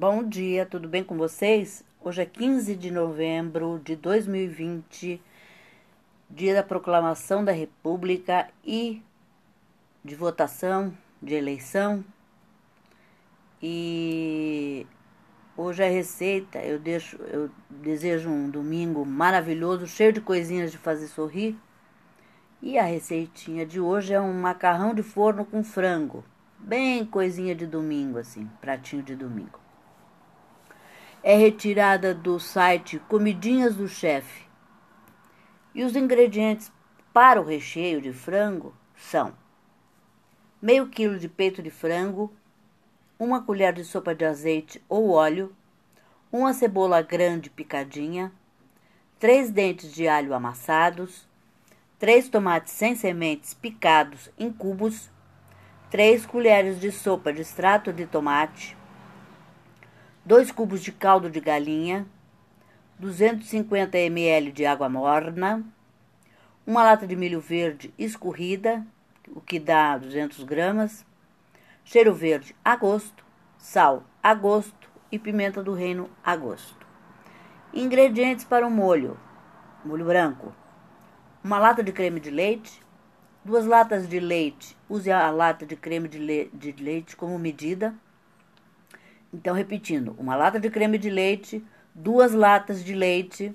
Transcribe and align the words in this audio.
Bom 0.00 0.22
dia, 0.22 0.64
tudo 0.64 0.86
bem 0.86 1.02
com 1.02 1.16
vocês? 1.16 1.84
Hoje 2.00 2.22
é 2.22 2.24
15 2.24 2.76
de 2.76 2.88
novembro 2.88 3.80
de 3.84 3.96
2020, 3.96 5.20
dia 6.30 6.54
da 6.54 6.62
proclamação 6.62 7.44
da 7.44 7.50
República 7.50 8.48
e 8.64 9.02
de 10.04 10.14
votação, 10.14 10.96
de 11.20 11.34
eleição. 11.34 12.04
E 13.60 14.86
hoje 15.56 15.82
a 15.82 15.88
receita, 15.88 16.60
eu 16.60 16.78
deixo, 16.78 17.16
eu 17.22 17.50
desejo 17.68 18.30
um 18.30 18.48
domingo 18.48 19.04
maravilhoso, 19.04 19.88
cheio 19.88 20.12
de 20.12 20.20
coisinhas 20.20 20.70
de 20.70 20.78
fazer 20.78 21.08
sorrir. 21.08 21.56
E 22.62 22.78
a 22.78 22.84
receitinha 22.84 23.66
de 23.66 23.80
hoje 23.80 24.14
é 24.14 24.20
um 24.20 24.32
macarrão 24.32 24.94
de 24.94 25.02
forno 25.02 25.44
com 25.44 25.64
frango. 25.64 26.24
Bem 26.56 27.04
coisinha 27.04 27.52
de 27.52 27.66
domingo, 27.66 28.16
assim, 28.18 28.48
pratinho 28.60 29.02
de 29.02 29.16
domingo. 29.16 29.66
É 31.22 31.36
retirada 31.36 32.14
do 32.14 32.38
site 32.38 32.98
Comidinhas 33.08 33.74
do 33.74 33.88
Chefe. 33.88 34.46
E 35.74 35.84
os 35.84 35.96
ingredientes 35.96 36.72
para 37.12 37.40
o 37.40 37.44
recheio 37.44 38.00
de 38.00 38.12
frango 38.12 38.74
são 38.96 39.34
meio 40.62 40.88
quilo 40.88 41.18
de 41.18 41.28
peito 41.28 41.62
de 41.62 41.70
frango, 41.70 42.32
uma 43.18 43.42
colher 43.42 43.72
de 43.72 43.84
sopa 43.84 44.14
de 44.14 44.24
azeite 44.24 44.82
ou 44.88 45.10
óleo, 45.10 45.54
uma 46.30 46.52
cebola 46.52 47.02
grande 47.02 47.50
picadinha, 47.50 48.32
três 49.18 49.50
dentes 49.50 49.92
de 49.92 50.06
alho 50.06 50.32
amassados, 50.32 51.28
3 51.98 52.28
tomates 52.28 52.72
sem 52.74 52.94
sementes 52.94 53.54
picados 53.54 54.30
em 54.38 54.52
cubos, 54.52 55.10
3 55.90 56.24
colheres 56.26 56.78
de 56.78 56.92
sopa 56.92 57.32
de 57.32 57.42
extrato 57.42 57.92
de 57.92 58.06
tomate, 58.06 58.77
2 60.28 60.52
cubos 60.52 60.82
de 60.82 60.92
caldo 60.92 61.30
de 61.30 61.40
galinha, 61.40 62.06
250 62.98 63.96
ml 63.96 64.52
de 64.52 64.66
água 64.66 64.86
morna, 64.86 65.64
uma 66.66 66.84
lata 66.84 67.06
de 67.06 67.16
milho 67.16 67.40
verde 67.40 67.94
escorrida, 67.98 68.86
o 69.34 69.40
que 69.40 69.58
dá 69.58 69.96
200 69.96 70.44
gramas, 70.44 71.02
cheiro 71.82 72.12
verde 72.12 72.54
a 72.62 72.76
gosto, 72.76 73.24
sal 73.56 74.04
a 74.22 74.34
gosto 74.34 74.90
e 75.10 75.18
pimenta 75.18 75.62
do 75.62 75.72
reino 75.72 76.10
a 76.22 76.36
gosto. 76.36 76.86
Ingredientes 77.72 78.44
para 78.44 78.66
o 78.66 78.70
molho: 78.70 79.18
molho 79.82 80.04
branco, 80.04 80.54
uma 81.42 81.58
lata 81.58 81.82
de 81.82 81.90
creme 81.90 82.20
de 82.20 82.30
leite, 82.30 82.82
duas 83.42 83.64
latas 83.64 84.06
de 84.06 84.20
leite, 84.20 84.76
use 84.90 85.10
a 85.10 85.30
lata 85.30 85.64
de 85.64 85.74
creme 85.74 86.06
de, 86.06 86.18
le 86.18 86.50
de 86.52 86.72
leite 86.72 87.16
como 87.16 87.38
medida. 87.38 87.94
Então, 89.32 89.54
repetindo, 89.54 90.14
uma 90.18 90.34
lata 90.34 90.58
de 90.58 90.70
creme 90.70 90.96
de 90.96 91.10
leite, 91.10 91.64
duas 91.94 92.32
latas 92.32 92.82
de 92.82 92.94
leite, 92.94 93.54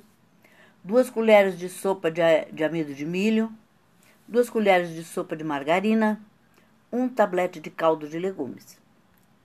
duas 0.84 1.10
colheres 1.10 1.58
de 1.58 1.68
sopa 1.68 2.12
de, 2.12 2.22
de 2.52 2.64
amido 2.64 2.94
de 2.94 3.06
milho, 3.06 3.52
duas 4.28 4.50
colheres 4.50 4.90
de 4.90 5.04
sopa 5.04 5.36
de 5.36 5.44
margarina, 5.44 6.22
um 6.92 7.10
tablete 7.10 7.60
de 7.60 7.72
caldo 7.72 8.08
de 8.08 8.20
legumes, 8.20 8.80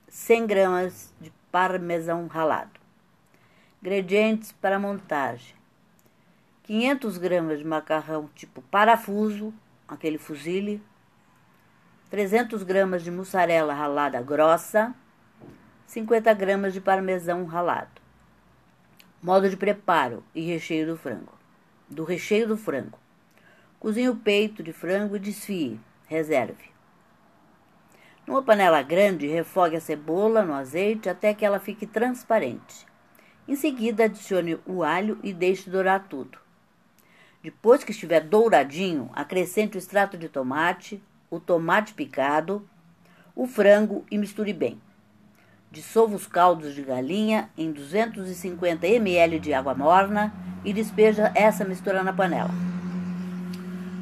100 0.07 0.45
gramas 0.45 1.13
de 1.19 1.31
parmesão 1.51 2.27
ralado. 2.27 2.79
Ingredientes 3.81 4.51
para 4.51 4.77
montagem: 4.77 5.55
500 6.63 7.17
gramas 7.17 7.57
de 7.57 7.65
macarrão 7.65 8.29
tipo 8.35 8.61
parafuso, 8.63 9.51
aquele 9.87 10.19
fuzile, 10.19 10.79
300 12.11 12.61
gramas 12.61 13.03
de 13.03 13.09
mussarela 13.09 13.73
ralada 13.73 14.21
grossa, 14.21 14.93
50 15.89 16.31
gramas 16.35 16.71
de 16.71 16.79
parmesão 16.79 17.45
ralado. 17.45 17.99
Modo 19.23 19.49
de 19.49 19.57
preparo 19.57 20.23
e 20.35 20.41
recheio 20.41 20.85
do 20.85 20.95
frango. 20.95 21.33
Do 21.89 22.03
recheio 22.03 22.47
do 22.47 22.55
frango. 22.55 22.99
Cozinhe 23.79 24.07
o 24.07 24.15
peito 24.15 24.61
de 24.61 24.71
frango 24.71 25.15
e 25.15 25.19
desfie. 25.19 25.79
Reserve. 26.05 26.69
Numa 28.27 28.43
panela 28.43 28.83
grande, 28.83 29.25
refogue 29.25 29.77
a 29.77 29.81
cebola 29.81 30.43
no 30.43 30.53
azeite 30.53 31.09
até 31.09 31.33
que 31.33 31.43
ela 31.43 31.59
fique 31.59 31.87
transparente. 31.87 32.85
Em 33.47 33.55
seguida, 33.55 34.03
adicione 34.03 34.59
o 34.67 34.83
alho 34.83 35.17
e 35.23 35.33
deixe 35.33 35.71
dourar 35.71 36.07
tudo. 36.07 36.37
Depois 37.41 37.83
que 37.83 37.89
estiver 37.89 38.21
douradinho, 38.21 39.09
acrescente 39.13 39.75
o 39.75 39.79
extrato 39.79 40.19
de 40.19 40.29
tomate, 40.29 41.01
o 41.31 41.39
tomate 41.39 41.95
picado, 41.95 42.69
o 43.35 43.47
frango 43.47 44.05
e 44.11 44.19
misture 44.19 44.53
bem. 44.53 44.79
Dissolva 45.71 46.15
os 46.15 46.25
caldos 46.25 46.73
de 46.73 46.81
galinha 46.81 47.47
em 47.55 47.71
250 47.71 48.87
ml 48.87 49.39
de 49.39 49.53
água 49.53 49.75
morna 49.75 50.33
e 50.65 50.73
despeja 50.73 51.31
essa 51.35 51.63
mistura 51.63 52.01
na 52.01 52.11
panela. 52.11 52.49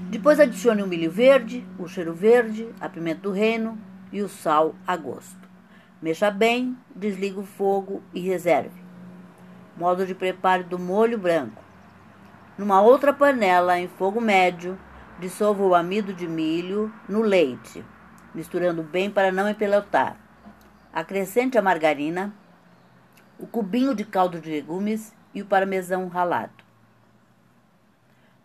Depois 0.09 0.39
adicione 0.39 0.81
o 0.81 0.87
milho 0.87 1.11
verde, 1.11 1.67
o 1.77 1.85
cheiro 1.85 2.13
verde, 2.13 2.69
a 2.79 2.87
pimenta 2.87 3.23
do 3.23 3.33
reino 3.33 3.77
e 4.13 4.21
o 4.21 4.29
sal 4.29 4.75
a 4.87 4.95
gosto. 4.95 5.45
Mexa 6.01 6.31
bem, 6.31 6.77
desligue 6.95 7.39
o 7.39 7.43
fogo 7.43 8.01
e 8.13 8.21
reserve. 8.21 8.81
Modo 9.75 10.05
de 10.05 10.15
preparo 10.15 10.63
do 10.63 10.79
molho 10.79 11.17
branco. 11.17 11.61
Numa 12.57 12.81
outra 12.81 13.11
panela, 13.11 13.77
em 13.77 13.89
fogo 13.89 14.21
médio, 14.21 14.79
dissolva 15.19 15.63
o 15.63 15.75
amido 15.75 16.13
de 16.13 16.29
milho 16.29 16.89
no 17.09 17.21
leite, 17.21 17.83
misturando 18.33 18.81
bem 18.81 19.11
para 19.11 19.33
não 19.33 19.49
empelotar. 19.49 20.26
Acrescente 20.97 21.59
a 21.59 21.61
margarina, 21.61 22.33
o 23.37 23.45
cubinho 23.45 23.93
de 23.93 24.03
caldo 24.03 24.41
de 24.41 24.49
legumes 24.49 25.13
e 25.31 25.43
o 25.43 25.45
parmesão 25.45 26.07
ralado. 26.07 26.63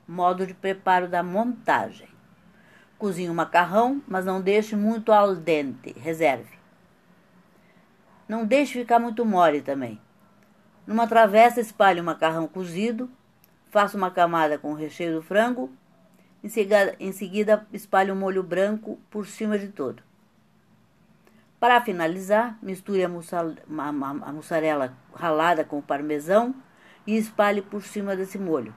Modo 0.06 0.46
de 0.46 0.52
preparo 0.52 1.08
da 1.08 1.22
montagem. 1.22 2.10
Cozinhe 2.98 3.30
o 3.30 3.34
macarrão, 3.34 4.02
mas 4.06 4.26
não 4.26 4.38
deixe 4.38 4.76
muito 4.76 5.12
al 5.12 5.34
dente. 5.34 5.98
Reserve. 5.98 6.58
Não 8.28 8.44
deixe 8.44 8.80
ficar 8.80 8.98
muito 8.98 9.24
mole 9.24 9.62
também. 9.62 9.98
Numa 10.86 11.06
travessa, 11.06 11.58
espalhe 11.58 12.02
o 12.02 12.04
macarrão 12.04 12.46
cozido 12.46 13.10
Faça 13.70 13.96
uma 13.96 14.10
camada 14.10 14.58
com 14.58 14.72
o 14.72 14.76
recheio 14.76 15.14
do 15.14 15.22
frango. 15.22 15.72
Em 16.44 16.50
seguida, 16.50 16.94
em 17.00 17.12
seguida 17.12 17.66
espalhe 17.72 18.10
o 18.10 18.14
molho 18.14 18.42
branco 18.42 19.00
por 19.08 19.26
cima 19.26 19.58
de 19.58 19.68
todo. 19.68 20.02
Para 21.62 21.80
finalizar, 21.80 22.58
misture 22.60 23.04
a, 23.04 23.06
a 23.06 24.32
mussarela 24.32 24.92
ralada 25.14 25.64
com 25.64 25.78
o 25.78 25.82
parmesão 25.82 26.52
e 27.06 27.16
espalhe 27.16 27.62
por 27.62 27.84
cima 27.84 28.16
desse 28.16 28.36
molho. 28.36 28.74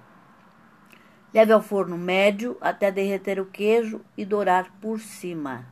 Leve 1.34 1.51
ao 1.51 1.63
forno 1.63 1.97
médio 1.97 2.56
até 2.62 2.91
derreter 2.91 3.40
o 3.40 3.47
queijo 3.47 4.01
e 4.16 4.23
dourar 4.23 4.72
por 4.79 5.00
cima. 5.00 5.66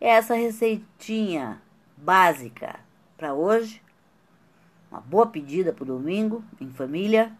É 0.00 0.10
essa 0.10 0.36
receitinha 0.36 1.60
básica 1.96 2.78
para 3.16 3.34
hoje. 3.34 3.82
Uma 4.92 5.00
boa 5.00 5.26
pedida 5.26 5.72
para 5.72 5.82
o 5.82 5.86
domingo 5.86 6.44
em 6.60 6.70
família. 6.70 7.32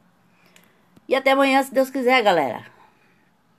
E 1.06 1.14
até 1.14 1.30
amanhã, 1.30 1.62
se 1.62 1.72
Deus 1.72 1.88
quiser, 1.88 2.20
galera. 2.20 2.64